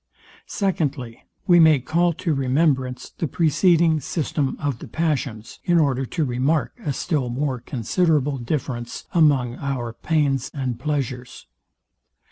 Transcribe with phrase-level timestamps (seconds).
[0.47, 6.25] SECONDLY, We may call to remembrance the preceding system of the passions, in order to
[6.25, 11.45] remark a still more considerable difference among our pains and pleasures.